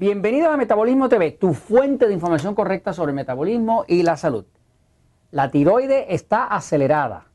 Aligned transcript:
Bienvenido 0.00 0.52
a 0.52 0.56
Metabolismo 0.56 1.08
TV, 1.08 1.32
tu 1.32 1.54
fuente 1.54 2.06
de 2.06 2.14
información 2.14 2.54
correcta 2.54 2.92
sobre 2.92 3.10
el 3.10 3.16
metabolismo 3.16 3.84
y 3.88 4.04
la 4.04 4.16
salud. 4.16 4.44
La 5.32 5.50
tiroide 5.50 6.14
está 6.14 6.44
acelerada. 6.44 7.26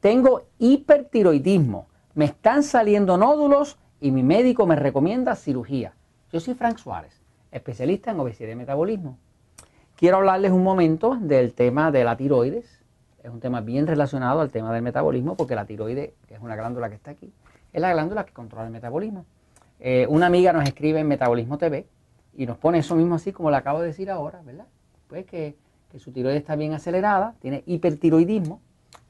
Tengo 0.00 0.48
hipertiroidismo. 0.58 1.86
Me 2.14 2.24
están 2.24 2.64
saliendo 2.64 3.16
nódulos 3.18 3.78
y 4.00 4.10
mi 4.10 4.24
médico 4.24 4.66
me 4.66 4.74
recomienda 4.74 5.36
cirugía. 5.36 5.92
Yo 6.32 6.40
soy 6.40 6.54
Frank 6.54 6.78
Suárez, 6.78 7.22
especialista 7.52 8.10
en 8.10 8.18
obesidad 8.18 8.50
y 8.50 8.56
metabolismo. 8.56 9.16
Quiero 9.94 10.16
hablarles 10.16 10.50
un 10.50 10.64
momento 10.64 11.16
del 11.20 11.54
tema 11.54 11.92
de 11.92 12.02
la 12.02 12.16
tiroides. 12.16 12.82
Es 13.22 13.30
un 13.30 13.38
tema 13.38 13.60
bien 13.60 13.86
relacionado 13.86 14.40
al 14.40 14.50
tema 14.50 14.74
del 14.74 14.82
metabolismo 14.82 15.36
porque 15.36 15.54
la 15.54 15.66
tiroide, 15.66 16.14
que 16.26 16.34
es 16.34 16.40
una 16.40 16.56
glándula 16.56 16.88
que 16.88 16.96
está 16.96 17.12
aquí, 17.12 17.32
es 17.72 17.80
la 17.80 17.92
glándula 17.92 18.26
que 18.26 18.32
controla 18.32 18.66
el 18.66 18.72
metabolismo. 18.72 19.24
Eh, 19.78 20.04
una 20.08 20.26
amiga 20.26 20.52
nos 20.52 20.64
escribe 20.64 20.98
en 20.98 21.06
Metabolismo 21.06 21.56
TV 21.56 21.86
y 22.38 22.46
nos 22.46 22.56
pone 22.56 22.78
eso 22.78 22.94
mismo 22.94 23.16
así 23.16 23.32
como 23.32 23.50
le 23.50 23.56
acabo 23.56 23.80
de 23.80 23.88
decir 23.88 24.08
ahora, 24.08 24.40
¿verdad? 24.42 24.66
Pues 25.08 25.26
que, 25.26 25.56
su 25.96 26.12
tiroides 26.12 26.40
está 26.40 26.54
bien 26.54 26.72
acelerada, 26.72 27.34
tiene 27.40 27.64
hipertiroidismo, 27.66 28.60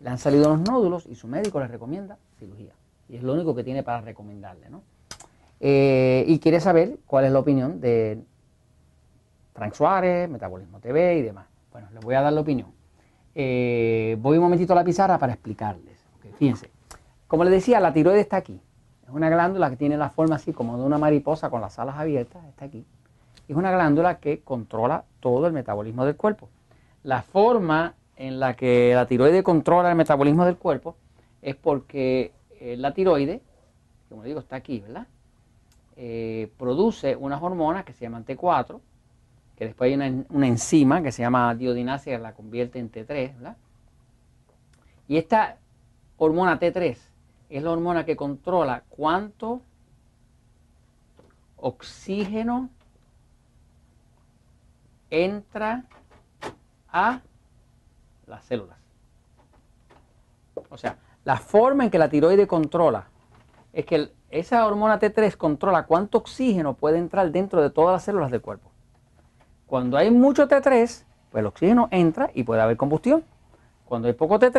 le 0.01 0.09
han 0.09 0.17
salido 0.17 0.49
los 0.49 0.61
nódulos 0.61 1.05
y 1.05 1.15
su 1.15 1.29
médico 1.29 1.61
le 1.61 1.69
recomienda 1.69 2.17
cirugía. 2.39 2.73
Y 3.07 3.17
es 3.17 3.23
lo 3.23 3.35
único 3.35 3.55
que 3.55 3.65
tiene 3.65 3.83
para 3.83 4.01
recomendarle, 4.01 4.71
¿no? 4.71 4.83
Eh, 5.61 6.25
y 6.27 6.39
quiere 6.39 6.59
saber 6.59 7.01
cuál 7.05 7.27
es 7.27 7.33
la 7.33 7.41
opinión 7.41 7.83
de 7.83 8.23
Frank 9.53 9.75
Suárez, 9.75 10.31
Metabolismo 10.31 10.81
TV 10.81 11.19
y 11.19 11.23
demás. 11.23 11.49
Bueno, 11.71 11.89
les 11.93 12.03
voy 12.03 12.15
a 12.15 12.23
dar 12.23 12.33
la 12.33 12.41
opinión. 12.41 12.73
Eh, 13.35 14.17
voy 14.21 14.39
un 14.39 14.45
momentito 14.45 14.73
a 14.73 14.77
la 14.77 14.85
pizarra 14.85 15.19
para 15.19 15.35
explicarles. 15.35 15.99
fíjense, 16.39 16.71
como 17.27 17.45
les 17.45 17.53
decía, 17.53 17.79
la 17.79 17.93
tiroides 17.93 18.23
está 18.23 18.39
aquí. 18.39 18.59
Es 19.07 19.11
una 19.11 19.29
glándula 19.29 19.69
que 19.69 19.77
tiene 19.77 19.99
la 19.99 20.09
forma 20.09 20.37
así 20.37 20.55
como 20.55 20.79
de 20.79 20.85
una 20.85 20.97
mariposa 20.97 21.51
con 21.51 21.61
las 21.61 21.79
alas 21.79 21.99
abiertas, 21.99 22.43
está 22.47 22.65
aquí. 22.65 22.87
Es 23.49 23.57
una 23.57 23.73
glándula 23.73 24.19
que 24.19 24.41
controla 24.41 25.05
todo 25.21 25.47
el 25.47 25.53
metabolismo 25.53 26.05
del 26.05 26.17
cuerpo. 26.17 26.49
La 27.03 27.23
forma 27.23 27.95
en 28.17 28.41
la 28.41 28.55
que 28.55 28.93
la 28.95 29.07
tiroide 29.07 29.43
controla 29.43 29.91
el 29.91 29.97
metabolismo 29.97 30.45
del 30.45 30.57
cuerpo 30.57 30.97
es 31.41 31.57
porque 31.57 32.33
eh, 32.61 32.77
la 32.77 32.93
tiroide, 32.93 33.41
como 34.09 34.23
digo, 34.23 34.41
está 34.41 34.57
aquí, 34.57 34.81
¿verdad? 34.81 35.07
Eh, 35.97 36.53
produce 36.59 37.17
unas 37.17 37.43
hormonas 37.43 37.85
que 37.85 37.93
se 37.93 38.05
llaman 38.05 38.27
T4, 38.27 38.81
que 39.57 39.65
después 39.65 39.89
hay 39.89 39.95
una, 40.29 40.47
enzima 40.47 41.03
que 41.03 41.11
se 41.11 41.23
llama 41.23 41.55
diodinasa 41.55 42.05
que 42.05 42.19
la 42.19 42.35
convierte 42.35 42.79
en 42.79 42.91
T3, 42.91 43.35
¿verdad? 43.35 43.57
Y 45.09 45.17
esta 45.17 45.57
hormona 46.19 46.61
T3 46.61 46.97
es 47.49 47.63
la 47.63 47.71
hormona 47.71 48.05
que 48.05 48.15
controla 48.15 48.85
cuánto 48.89 49.63
oxígeno 51.57 52.71
entra 55.11 55.85
a 56.91 57.21
las 58.27 58.45
células. 58.45 58.79
O 60.71 60.77
sea, 60.77 60.99
la 61.25 61.37
forma 61.37 61.85
en 61.85 61.91
que 61.91 61.99
la 61.99 62.09
tiroide 62.09 62.47
controla 62.47 63.09
es 63.73 63.85
que 63.85 64.13
esa 64.31 64.67
hormona 64.67 64.99
T3 64.99 65.37
controla 65.37 65.87
cuánto 65.87 66.19
oxígeno 66.19 66.75
puede 66.75 66.99
entrar 66.99 67.31
dentro 67.31 67.63
de 67.63 67.71
todas 67.71 67.93
las 67.93 68.03
células 68.03 68.31
del 68.31 68.41
cuerpo. 68.41 68.71
Cuando 69.67 69.97
hay 69.97 70.11
mucho 70.11 70.49
T3, 70.49 71.05
pues 71.31 71.41
el 71.41 71.47
oxígeno 71.47 71.89
entra 71.91 72.31
y 72.35 72.43
puede 72.43 72.61
haber 72.61 72.77
combustión. 72.77 73.25
Cuando 73.85 74.09
hay 74.09 74.15
poco 74.15 74.39
T3, 74.39 74.51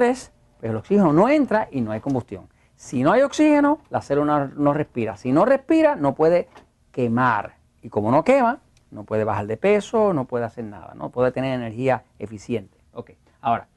pues 0.60 0.72
el 0.72 0.76
oxígeno 0.76 1.14
no 1.14 1.30
entra 1.30 1.68
y 1.72 1.82
no 1.82 1.92
hay 1.92 2.00
combustión. 2.00 2.48
Si 2.76 3.04
no 3.04 3.12
hay 3.12 3.22
oxígeno, 3.22 3.80
la 3.90 4.02
célula 4.02 4.52
no 4.56 4.74
respira. 4.74 5.18
Si 5.18 5.32
no 5.32 5.46
respira, 5.46 5.96
no 5.96 6.16
puede 6.16 6.48
quemar. 6.92 7.56
Y 7.82 7.90
como 7.90 8.12
no 8.12 8.24
quema, 8.24 8.60
no 8.92 9.04
puede 9.04 9.24
bajar 9.24 9.48
de 9.48 9.58
peso, 9.58 10.14
no 10.14 10.26
puede 10.26 10.46
hacer 10.46 10.66
nada, 10.66 10.94
no 10.96 11.10
puede 11.10 11.32
tener 11.32 11.54
energía 11.54 12.04
eficiente. 12.18 12.78
Ok, 12.94 13.12
ahora, 13.42 13.68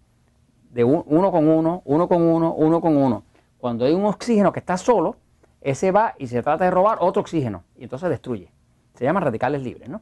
de 0.71 0.85
uno 0.85 1.31
con 1.31 1.49
uno, 1.49 1.83
uno 1.85 2.09
con 2.09 2.23
uno, 2.23 2.55
uno 2.55 2.81
con 2.81 2.97
uno. 2.97 3.23
Cuando 3.59 3.85
hay 3.85 3.95
un 3.95 4.05
oxígeno 4.05 4.53
que 4.53 4.61
está 4.61 4.77
solo, 4.77 5.17
ese 5.61 5.91
va 5.93 6.15
y 6.19 6.27
se 6.27 6.43
trata 6.43 6.65
de 6.65 6.71
robar 6.71 6.99
otro 7.01 7.21
oxígeno 7.23 7.65
y 7.77 7.85
entonces 7.85 8.11
destruye. 8.11 8.51
Se 8.97 9.05
llaman 9.05 9.23
radicales 9.23 9.63
libres, 9.63 9.89
¿no? 9.89 10.01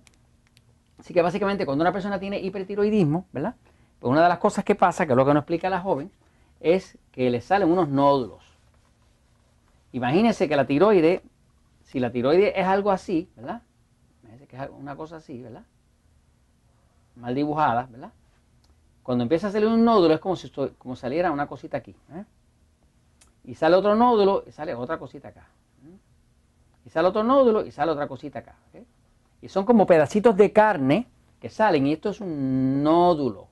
Así 0.98 1.12
que 1.12 1.20
básicamente 1.20 1.66
cuando 1.66 1.82
una 1.82 1.92
persona 1.92 2.18
tiene 2.18 2.38
hipertiroidismo, 2.38 3.26
¿verdad? 3.32 3.56
Pues 3.98 4.10
una 4.10 4.22
de 4.22 4.28
las 4.28 4.38
cosas 4.38 4.64
que 4.64 4.74
pasa, 4.74 5.04
que 5.04 5.12
es 5.12 5.16
lo 5.16 5.26
que 5.26 5.34
nos 5.34 5.42
explica 5.42 5.68
la 5.68 5.80
joven, 5.80 6.10
es 6.60 6.96
que 7.10 7.28
le 7.28 7.40
salen 7.40 7.70
unos 7.70 7.88
nódulos. 7.88 8.42
Imagínense 9.92 10.48
que 10.48 10.56
la 10.56 10.66
tiroide, 10.66 11.22
si 11.82 11.98
la 11.98 12.10
tiroide 12.10 12.58
es 12.58 12.66
algo 12.66 12.90
así, 12.90 13.28
¿verdad? 13.36 13.62
Imagínense 14.22 14.46
que 14.46 14.56
es 14.56 14.70
una 14.70 14.96
cosa 14.96 15.16
así, 15.16 15.42
¿verdad? 15.42 15.64
Mal 17.16 17.34
dibujada, 17.34 17.88
¿verdad? 17.90 18.12
Cuando 19.02 19.22
empieza 19.22 19.48
a 19.48 19.50
salir 19.50 19.68
un 19.68 19.84
nódulo 19.84 20.14
es 20.14 20.20
como 20.20 20.36
si 20.36 20.50
como 20.78 20.96
saliera 20.96 21.30
una 21.30 21.46
cosita 21.46 21.76
aquí. 21.76 21.94
¿eh? 22.14 22.24
Y 23.44 23.54
sale 23.54 23.76
otro 23.76 23.94
nódulo 23.94 24.44
y 24.46 24.52
sale 24.52 24.74
otra 24.74 24.98
cosita 24.98 25.28
acá 25.28 25.46
y 26.84 26.90
sale 26.90 27.08
otro 27.08 27.22
nódulo 27.22 27.64
y 27.64 27.70
sale 27.70 27.92
otra 27.92 28.06
cosita 28.08 28.40
acá. 28.40 28.56
Y 29.40 29.48
son 29.48 29.64
como 29.64 29.86
pedacitos 29.86 30.36
de 30.36 30.52
carne 30.52 31.06
que 31.40 31.50
salen 31.50 31.86
y 31.86 31.92
esto 31.92 32.10
es 32.10 32.20
un 32.20 32.82
nódulo. 32.82 33.48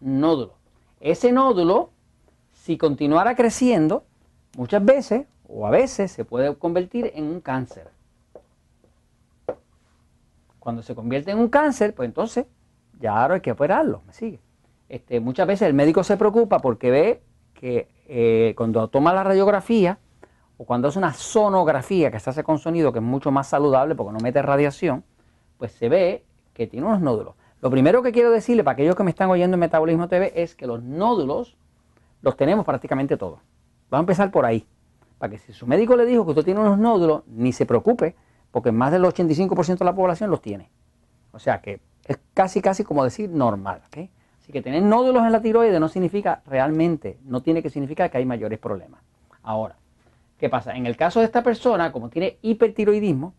Nódulo. 0.00 0.54
Ese 1.00 1.32
nódulo, 1.32 1.90
si 2.52 2.76
continuara 2.76 3.34
creciendo, 3.34 4.04
muchas 4.56 4.84
veces 4.84 5.26
o 5.48 5.66
a 5.66 5.70
veces 5.70 6.12
se 6.12 6.24
puede 6.24 6.54
convertir 6.56 7.12
en 7.14 7.24
un 7.24 7.40
cáncer. 7.40 7.90
Cuando 10.58 10.82
se 10.82 10.94
convierte 10.94 11.30
en 11.30 11.38
un 11.38 11.48
cáncer, 11.48 11.94
pues 11.94 12.06
entonces 12.06 12.46
ya 13.00 13.22
ahora 13.22 13.36
hay 13.36 13.40
que 13.40 13.52
operarlo, 13.52 14.02
¿me 14.06 14.12
sigue? 14.12 14.40
Este, 14.88 15.20
muchas 15.20 15.46
veces 15.46 15.68
el 15.68 15.74
médico 15.74 16.02
se 16.04 16.16
preocupa 16.16 16.58
porque 16.58 16.90
ve 16.90 17.22
que 17.54 17.88
eh, 18.06 18.54
cuando 18.56 18.88
toma 18.88 19.12
la 19.12 19.22
radiografía, 19.22 19.98
o 20.58 20.64
cuando 20.64 20.88
es 20.88 20.96
una 20.96 21.14
sonografía 21.14 22.10
que 22.10 22.20
se 22.20 22.30
hace 22.30 22.42
con 22.42 22.58
sonido, 22.58 22.92
que 22.92 22.98
es 22.98 23.04
mucho 23.04 23.30
más 23.30 23.46
saludable 23.46 23.94
porque 23.94 24.12
no 24.12 24.18
mete 24.18 24.42
radiación, 24.42 25.04
pues 25.56 25.72
se 25.72 25.88
ve 25.88 26.24
que 26.52 26.66
tiene 26.66 26.86
unos 26.86 27.00
nódulos. 27.00 27.36
Lo 27.60 27.70
primero 27.70 28.02
que 28.02 28.12
quiero 28.12 28.30
decirle 28.30 28.64
para 28.64 28.74
aquellos 28.74 28.96
que 28.96 29.04
me 29.04 29.10
están 29.10 29.30
oyendo 29.30 29.54
en 29.54 29.60
Metabolismo 29.60 30.08
TV 30.08 30.32
es 30.34 30.56
que 30.56 30.66
los 30.66 30.82
nódulos 30.82 31.56
los 32.22 32.36
tenemos 32.36 32.66
prácticamente 32.66 33.16
todos. 33.16 33.38
Vamos 33.88 34.02
a 34.02 34.04
empezar 34.04 34.30
por 34.32 34.44
ahí. 34.44 34.66
Para 35.18 35.30
que 35.30 35.38
si 35.38 35.52
su 35.52 35.66
médico 35.66 35.96
le 35.96 36.04
dijo 36.04 36.24
que 36.24 36.30
usted 36.30 36.44
tiene 36.44 36.60
unos 36.60 36.78
nódulos, 36.78 37.22
ni 37.26 37.52
se 37.52 37.64
preocupe, 37.64 38.16
porque 38.50 38.72
más 38.72 38.92
del 38.92 39.04
85% 39.04 39.78
de 39.78 39.84
la 39.84 39.94
población 39.94 40.30
los 40.30 40.42
tiene. 40.42 40.70
O 41.32 41.38
sea 41.38 41.60
que 41.60 41.80
es 42.06 42.18
casi, 42.34 42.60
casi 42.60 42.82
como 42.82 43.04
decir 43.04 43.30
normal. 43.30 43.82
Así 43.86 44.52
que 44.52 44.62
tener 44.62 44.82
nódulos 44.82 45.24
en 45.24 45.32
la 45.32 45.40
tiroides 45.40 45.78
no 45.78 45.88
significa 45.88 46.42
realmente, 46.46 47.18
no 47.24 47.42
tiene 47.42 47.62
que 47.62 47.70
significar 47.70 48.10
que 48.10 48.18
hay 48.18 48.24
mayores 48.24 48.58
problemas. 48.58 49.00
Ahora, 49.42 49.76
¿Qué 50.38 50.48
pasa? 50.48 50.74
En 50.76 50.86
el 50.86 50.96
caso 50.96 51.20
de 51.20 51.26
esta 51.26 51.42
persona, 51.42 51.92
como 51.92 52.08
tiene 52.08 52.38
hipertiroidismo, 52.42 53.34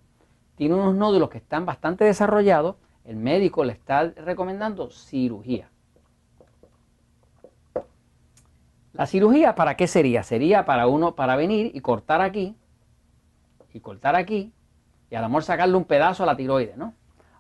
tiene 0.56 0.76
unos 0.76 0.96
nódulos 0.96 1.30
que 1.30 1.38
están 1.38 1.66
bastante 1.66 2.04
desarrollados 2.04 2.76
el 3.10 3.16
médico 3.16 3.64
le 3.64 3.74
está 3.74 4.04
recomendando 4.18 4.92
cirugía. 4.92 5.70
La 8.94 9.08
cirugía, 9.08 9.56
¿para 9.56 9.76
qué 9.76 9.88
sería? 9.88 10.22
Sería 10.22 10.66
para 10.66 10.86
uno, 10.86 11.16
para 11.16 11.36
venir 11.36 11.72
y 11.74 11.82
cortar 11.82 12.22
aquí, 12.22 12.56
y 13.74 13.80
cortar 13.80 14.16
aquí, 14.16 14.54
y 15.10 15.16
al 15.16 15.24
amor 15.24 15.44
sacarle 15.44 15.76
un 15.76 15.86
pedazo 15.86 16.22
a 16.22 16.26
la 16.28 16.36
tiroides, 16.36 16.78
¿no? 16.78 16.94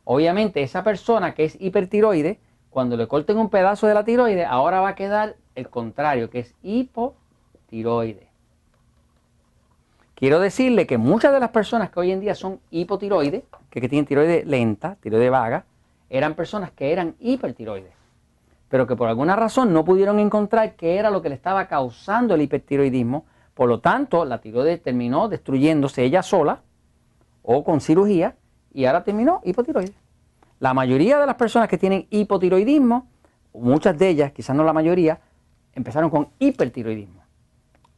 Obviamente 0.05 0.63
esa 0.63 0.83
persona 0.83 1.35
que 1.35 1.43
es 1.43 1.55
hipertiroide, 1.61 2.39
cuando 2.71 2.97
le 2.97 3.07
corten 3.07 3.37
un 3.37 3.51
pedazo 3.51 3.85
de 3.85 3.93
la 3.93 4.03
tiroides, 4.05 4.47
ahora 4.47 4.79
va 4.79 4.89
a 4.89 4.95
quedar 4.95 5.35
el 5.53 5.69
contrario, 5.69 6.31
que 6.31 6.39
es 6.39 6.55
hipotiroide. 6.63 8.28
Quiero 10.19 10.41
decirle 10.41 10.85
que 10.85 10.97
muchas 10.97 11.31
de 11.31 11.39
las 11.39 11.51
personas 11.51 11.91
que 11.91 11.99
hoy 12.01 12.11
en 12.11 12.19
día 12.19 12.35
son 12.35 12.59
hipotiroides, 12.71 13.43
que, 13.69 13.79
tienen 13.87 14.05
tiroides 14.05 14.45
lenta, 14.45 14.97
tiroides 14.99 15.31
vaga, 15.31 15.63
eran 16.09 16.35
personas 16.35 16.71
que 16.71 16.91
eran 16.91 17.15
hipertiroides, 17.21 17.93
pero 18.67 18.85
que 18.85 18.97
por 18.97 19.07
alguna 19.07 19.37
razón 19.37 19.71
no 19.71 19.85
pudieron 19.85 20.19
encontrar 20.19 20.75
qué 20.75 20.97
era 20.97 21.09
lo 21.09 21.21
que 21.21 21.29
le 21.29 21.35
estaba 21.35 21.69
causando 21.69 22.35
el 22.35 22.41
hipertiroidismo. 22.41 23.27
Por 23.53 23.69
lo 23.69 23.79
tanto, 23.79 24.25
la 24.25 24.41
tiroides 24.41 24.83
terminó 24.83 25.29
destruyéndose 25.29 26.03
ella 26.03 26.21
sola 26.21 26.63
o 27.41 27.63
con 27.63 27.79
cirugía 27.79 28.35
y 28.73 28.83
ahora 28.83 29.05
terminó 29.05 29.39
hipotiroides. 29.45 29.95
La 30.59 30.73
mayoría 30.73 31.17
de 31.17 31.27
las 31.27 31.35
personas 31.35 31.69
que 31.69 31.77
tienen 31.77 32.07
hipotiroidismo, 32.09 33.07
muchas 33.53 33.97
de 33.97 34.09
ellas, 34.09 34.33
quizás 34.33 34.53
no 34.53 34.65
la 34.65 34.73
mayoría, 34.73 35.21
empezaron 35.75 36.09
con 36.09 36.27
hipertiroidismo 36.39 37.18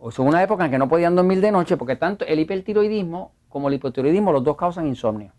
o 0.02 0.10
son 0.10 0.28
una 0.28 0.42
época 0.42 0.66
en 0.66 0.72
que 0.72 0.80
no 0.80 0.90
podían 0.90 1.16
dormir 1.16 1.42
de 1.42 1.52
noche 1.52 1.78
porque 1.78 1.96
tanto 1.96 2.26
el 2.26 2.40
hipertiroidismo 2.40 3.34
como 3.50 3.68
el 3.68 3.76
hipotiroidismo 3.76 4.32
los 4.32 4.44
dos 4.44 4.58
causan 4.58 4.88
insomnio. 4.88 5.32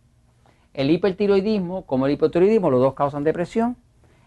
El 0.73 0.91
hipertiroidismo 0.91 1.85
como 1.85 2.07
el 2.07 2.13
hipotiroidismo 2.13 2.71
los 2.71 2.81
dos 2.81 2.95
causan 2.95 3.25
depresión. 3.25 3.77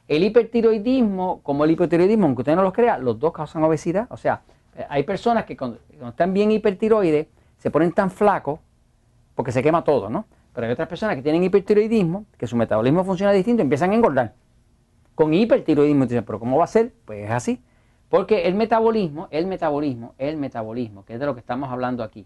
El 0.09 0.23
hipertiroidismo 0.23 1.39
como 1.41 1.63
el 1.63 1.71
hipotiroidismo, 1.71 2.25
aunque 2.25 2.41
usted 2.41 2.55
no 2.55 2.63
los 2.63 2.73
crea, 2.73 2.97
los 2.97 3.17
dos 3.17 3.31
causan 3.31 3.63
obesidad. 3.63 4.07
O 4.09 4.17
sea, 4.17 4.41
hay 4.89 5.03
personas 5.03 5.45
que 5.45 5.55
cuando, 5.55 5.79
están 6.05 6.33
bien 6.33 6.51
hipertiroides 6.51 7.27
se 7.57 7.71
ponen 7.71 7.93
tan 7.93 8.11
flacos 8.11 8.59
porque 9.35 9.53
se 9.53 9.63
quema 9.63 9.85
todo, 9.85 10.09
¿no? 10.09 10.25
Pero 10.53 10.67
hay 10.67 10.73
otras 10.73 10.89
personas 10.89 11.15
que 11.15 11.21
tienen 11.21 11.43
hipertiroidismo, 11.43 12.25
que 12.37 12.45
su 12.45 12.57
metabolismo 12.57 13.05
funciona 13.05 13.31
distinto, 13.31 13.61
empiezan 13.61 13.91
a 13.91 13.95
engordar. 13.95 14.33
Con 15.15 15.33
hipertiroidismo, 15.33 16.05
dicen, 16.05 16.25
pero 16.25 16.39
¿cómo 16.39 16.57
va 16.57 16.65
a 16.65 16.67
ser? 16.67 16.91
Pues 17.05 17.23
es 17.23 17.31
así. 17.31 17.61
Porque 18.09 18.47
el 18.47 18.55
metabolismo, 18.55 19.27
el 19.31 19.47
metabolismo, 19.47 20.13
el 20.17 20.37
metabolismo, 20.37 21.05
que 21.05 21.13
es 21.13 21.19
de 21.19 21.25
lo 21.25 21.33
que 21.33 21.39
estamos 21.39 21.69
hablando 21.69 22.03
aquí, 22.03 22.25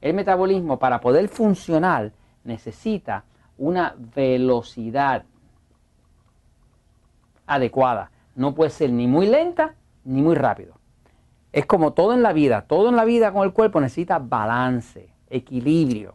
el 0.00 0.14
metabolismo 0.14 0.78
para 0.78 1.00
poder 1.00 1.28
funcionar 1.28 2.12
necesita 2.44 3.24
una 3.58 3.96
velocidad 4.14 5.24
adecuada. 7.46 8.10
No 8.34 8.54
puede 8.54 8.70
ser 8.70 8.90
ni 8.90 9.06
muy 9.06 9.26
lenta 9.26 9.74
ni 10.04 10.22
muy 10.22 10.34
rápido. 10.34 10.74
Es 11.52 11.66
como 11.66 11.92
todo 11.92 12.12
en 12.12 12.22
la 12.22 12.32
vida, 12.32 12.66
todo 12.68 12.90
en 12.90 12.96
la 12.96 13.04
vida 13.04 13.32
con 13.32 13.44
el 13.44 13.52
cuerpo 13.52 13.80
necesita 13.80 14.18
balance, 14.18 15.08
equilibrio. 15.30 16.14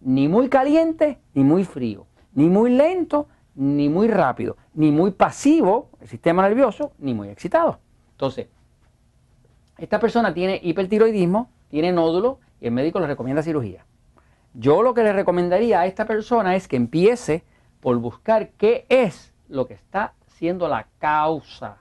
Ni 0.00 0.28
muy 0.28 0.48
caliente 0.48 1.18
ni 1.32 1.44
muy 1.44 1.64
frío, 1.64 2.06
ni 2.34 2.48
muy 2.48 2.70
lento 2.70 3.28
ni 3.54 3.88
muy 3.88 4.08
rápido, 4.08 4.56
ni 4.74 4.90
muy 4.90 5.12
pasivo, 5.12 5.90
el 6.04 6.10
sistema 6.10 6.46
nervioso, 6.48 6.92
ni 6.98 7.14
muy 7.14 7.28
excitado. 7.28 7.78
Entonces, 8.12 8.46
esta 9.78 9.98
persona 9.98 10.32
tiene 10.32 10.60
hipertiroidismo, 10.62 11.50
tiene 11.68 11.90
nódulo 11.90 12.38
y 12.60 12.66
el 12.66 12.72
médico 12.72 13.00
le 13.00 13.08
recomienda 13.08 13.42
cirugía. 13.42 13.84
Yo 14.52 14.82
lo 14.82 14.94
que 14.94 15.02
le 15.02 15.12
recomendaría 15.12 15.80
a 15.80 15.86
esta 15.86 16.06
persona 16.06 16.54
es 16.54 16.68
que 16.68 16.76
empiece 16.76 17.42
por 17.80 17.98
buscar 17.98 18.50
qué 18.50 18.86
es 18.88 19.32
lo 19.48 19.66
que 19.66 19.74
está 19.74 20.12
siendo 20.28 20.68
la 20.68 20.86
causa, 21.00 21.78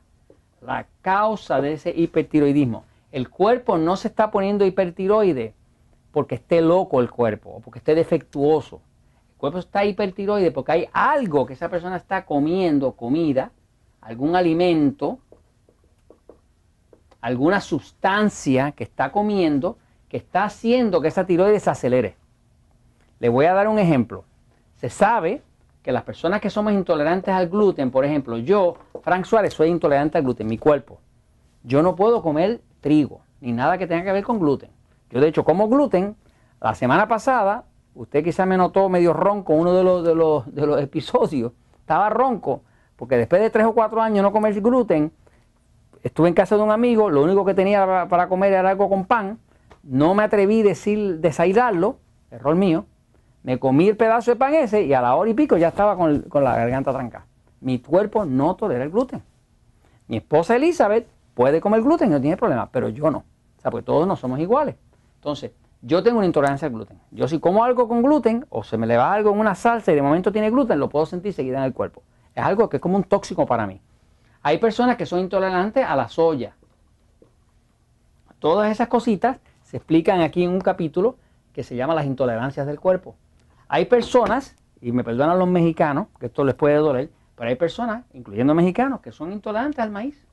la 0.62 0.88
causa 1.02 1.62
de 1.62 1.74
ese 1.74 1.94
hipertiroidismo. 1.96 2.86
El 3.12 3.30
cuerpo 3.30 3.78
no 3.78 3.96
se 3.96 4.08
está 4.08 4.32
poniendo 4.32 4.66
hipertiroide 4.66 5.54
porque 6.12 6.36
esté 6.36 6.62
loco 6.62 7.00
el 7.00 7.12
cuerpo 7.12 7.52
o 7.52 7.60
porque 7.60 7.80
esté 7.80 7.94
defectuoso 7.94 8.82
cuerpo 9.44 9.60
está 9.60 9.84
hipertiroide 9.84 10.52
porque 10.52 10.72
hay 10.72 10.90
algo 10.94 11.46
que 11.46 11.52
esa 11.52 11.68
persona 11.68 11.98
está 11.98 12.26
comiendo, 12.26 12.94
comida, 12.94 13.52
algún 14.04 14.36
alimento, 14.36 15.20
alguna 17.22 17.62
sustancia 17.62 18.72
que 18.72 18.84
está 18.84 19.12
comiendo 19.12 19.78
que 20.10 20.18
está 20.18 20.44
haciendo 20.44 21.02
que 21.02 21.08
esa 21.08 21.26
tiroides 21.26 21.64
se 21.64 21.72
acelere. 21.72 22.16
Le 23.20 23.30
voy 23.30 23.46
a 23.46 23.54
dar 23.54 23.68
un 23.68 23.80
ejemplo. 23.80 24.26
Se 24.76 24.90
sabe 24.90 25.42
que 25.82 25.92
las 25.92 26.04
personas 26.04 26.40
que 26.40 26.52
somos 26.52 26.72
intolerantes 26.74 27.34
al 27.34 27.50
gluten, 27.50 27.90
por 27.90 28.06
ejemplo, 28.06 28.38
yo, 28.38 28.76
Frank 29.02 29.26
Suárez, 29.26 29.56
soy 29.56 29.70
intolerante 29.70 30.20
al 30.20 30.24
gluten, 30.24 30.46
mi 30.46 30.60
cuerpo. 30.60 31.00
Yo 31.64 31.82
no 31.82 31.96
puedo 31.96 32.22
comer 32.22 32.62
trigo, 32.80 33.22
ni 33.42 33.54
nada 33.54 33.80
que 33.80 33.88
tenga 33.88 34.04
que 34.04 34.12
ver 34.12 34.24
con 34.24 34.40
gluten. 34.40 34.70
Yo 35.10 35.20
de 35.20 35.30
hecho 35.30 35.44
como 35.44 35.68
gluten. 35.68 36.16
La 36.62 36.76
semana 36.76 37.08
pasada 37.08 37.66
Usted 37.96 38.24
quizá 38.24 38.46
me 38.46 38.58
notó 38.58 38.90
medio 38.90 39.14
ronco 39.14 39.54
uno 39.54 39.74
de 39.74 40.16
los, 40.16 40.82
episodios. 40.82 41.52
Estaba 41.80 42.10
ronco, 42.10 42.62
porque 42.96 43.18
después 43.18 43.42
de 43.42 43.50
tres 43.50 43.66
o 43.66 43.74
cuatro 43.74 44.02
años 44.02 44.24
no 44.24 44.32
comer 44.32 44.60
gluten, 44.62 45.12
estuve 46.04 46.28
en 46.28 46.34
casa 46.34 46.56
de 46.58 46.64
un 46.64 46.72
amigo, 46.72 47.10
lo 47.10 47.24
único 47.24 47.46
que 47.46 47.54
tenía 47.54 48.08
para 48.08 48.28
comer 48.28 48.54
era 48.54 48.70
algo 48.70 48.90
con 48.90 49.06
pan. 49.06 49.40
No 49.84 50.14
me 50.14 50.24
atreví 50.24 50.62
a 50.62 50.64
decir, 50.64 51.20
desairarlo, 51.20 51.98
error 52.32 52.56
mío. 52.56 52.86
Me 53.44 53.60
comí 53.60 53.90
el 53.90 53.98
pedazo 53.98 54.32
de 54.32 54.38
pan 54.38 54.54
ese 54.54 54.84
y 54.84 54.94
a 54.94 55.02
la 55.02 55.16
hora 55.16 55.30
y 55.30 55.34
pico 55.34 55.58
ya 55.58 55.70
estaba 55.70 55.98
con, 55.98 56.26
la 56.34 56.56
garganta 56.56 56.94
trancada. 56.94 57.26
Mi 57.60 57.80
cuerpo 57.80 58.26
no 58.26 58.56
tolera 58.56 58.84
el 58.84 58.90
gluten. 58.90 59.22
Mi 60.08 60.18
esposa 60.18 60.56
Elizabeth 60.56 61.08
puede 61.34 61.60
comer 61.60 61.82
gluten, 61.82 62.10
no 62.10 62.22
tiene 62.22 62.38
problema, 62.38 62.70
pero 62.72 62.90
yo 62.90 63.12
no. 63.12 63.20
O 63.58 63.62
sea, 63.62 63.72
porque 63.72 63.86
todos 63.86 64.08
no 64.08 64.16
somos 64.16 64.40
iguales. 64.40 64.76
Entonces, 65.16 65.52
yo 65.82 66.02
tengo 66.02 66.18
una 66.18 66.26
intolerancia 66.26 66.68
al 66.68 66.74
gluten. 66.74 66.98
Yo 67.12 67.28
si 67.28 67.40
como 67.40 67.64
algo 67.64 67.88
con 67.90 68.02
gluten 68.02 68.46
o 68.50 68.64
se 68.64 68.78
me 68.78 68.88
le 68.88 68.96
va 68.96 69.14
algo 69.14 69.32
en 69.32 69.40
una 69.40 69.56
salsa 69.56 69.92
y 69.92 69.96
de 69.96 70.02
momento 70.02 70.32
tiene 70.32 70.50
gluten, 70.50 70.80
lo 70.80 70.88
puedo 70.88 71.06
sentir 71.06 71.34
seguida 71.34 71.58
en 71.58 71.66
el 71.66 71.74
cuerpo. 71.74 72.04
Es 72.36 72.44
algo 72.44 72.70
que 72.70 72.78
es 72.78 72.82
como 72.82 72.98
un 72.98 73.04
tóxico 73.04 73.46
para 73.46 73.68
mí. 73.68 73.82
Hay 74.42 74.58
personas 74.58 74.98
que 74.98 75.06
son 75.06 75.20
intolerantes 75.20 75.86
a 75.86 75.96
la 75.96 76.10
soya. 76.10 76.56
Todas 78.40 78.72
esas 78.72 78.88
cositas 78.88 79.38
se 79.64 79.78
explican 79.78 80.22
aquí 80.22 80.44
en 80.44 80.52
un 80.52 80.62
capítulo 80.62 81.18
que 81.54 81.64
se 81.64 81.76
llama 81.76 81.96
las 81.96 82.06
intolerancias 82.06 82.68
del 82.68 82.80
cuerpo. 82.80 83.16
Hay 83.68 83.86
personas, 83.86 84.56
y 84.82 84.92
me 84.92 85.04
perdonan 85.04 85.40
los 85.40 85.48
mexicanos, 85.48 86.08
que 86.20 86.26
esto 86.26 86.44
les 86.44 86.56
puede 86.56 86.76
doler, 86.76 87.10
pero 87.36 87.50
hay 87.50 87.56
personas, 87.56 88.04
incluyendo 88.14 88.54
mexicanos, 88.54 89.02
que 89.02 89.12
son 89.12 89.32
intolerantes 89.32 89.80
al 89.80 89.92
maíz. 89.92 90.28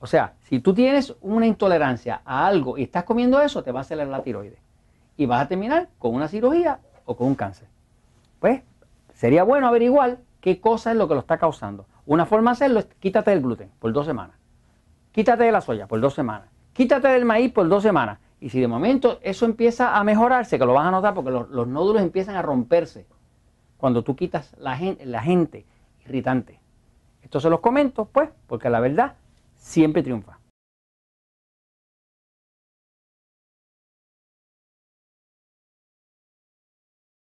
O 0.00 0.06
sea, 0.06 0.34
si 0.42 0.60
tú 0.60 0.72
tienes 0.74 1.14
una 1.20 1.46
intolerancia 1.46 2.22
a 2.24 2.46
algo 2.46 2.78
y 2.78 2.84
estás 2.84 3.04
comiendo 3.04 3.40
eso, 3.40 3.64
te 3.64 3.72
va 3.72 3.80
a 3.80 3.82
acelerar 3.82 4.10
la 4.10 4.22
tiroides. 4.22 4.60
Y 5.16 5.26
vas 5.26 5.42
a 5.42 5.48
terminar 5.48 5.88
con 5.98 6.14
una 6.14 6.28
cirugía 6.28 6.78
o 7.04 7.16
con 7.16 7.26
un 7.26 7.34
cáncer. 7.34 7.68
Pues 8.40 8.62
sería 9.14 9.42
bueno 9.42 9.66
averiguar 9.66 10.18
qué 10.40 10.60
cosa 10.60 10.92
es 10.92 10.96
lo 10.96 11.08
que 11.08 11.14
lo 11.14 11.20
está 11.20 11.38
causando. 11.38 11.86
Una 12.06 12.26
forma 12.26 12.50
de 12.50 12.52
hacerlo 12.52 12.78
es 12.80 12.86
quítate 13.00 13.30
del 13.32 13.42
gluten 13.42 13.70
por 13.78 13.92
dos 13.92 14.06
semanas. 14.06 14.36
Quítate 15.12 15.44
de 15.44 15.52
la 15.52 15.60
soya 15.60 15.86
por 15.86 16.00
dos 16.00 16.14
semanas. 16.14 16.48
Quítate 16.72 17.08
del 17.08 17.24
maíz 17.24 17.52
por 17.52 17.68
dos 17.68 17.82
semanas. 17.82 18.18
Y 18.40 18.50
si 18.50 18.60
de 18.60 18.68
momento 18.68 19.18
eso 19.22 19.46
empieza 19.46 19.96
a 19.96 20.04
mejorarse, 20.04 20.58
que 20.58 20.64
lo 20.64 20.74
vas 20.74 20.86
a 20.86 20.90
notar 20.90 21.14
porque 21.14 21.30
los, 21.30 21.66
nódulos 21.66 22.02
empiezan 22.02 22.36
a 22.36 22.42
romperse 22.42 23.06
cuando 23.76 24.02
tú 24.02 24.14
quitas 24.14 24.54
la, 24.58 24.78
la 25.04 25.22
gente 25.22 25.66
irritante. 26.04 26.60
Esto 27.22 27.40
se 27.40 27.50
los 27.50 27.60
comento, 27.60 28.06
pues, 28.06 28.30
porque 28.46 28.70
la 28.70 28.80
verdad 28.80 29.14
siempre 29.56 30.02
triunfa. 30.02 30.37